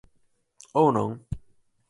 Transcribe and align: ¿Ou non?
¿Ou 0.79 0.87
non? 0.97 1.09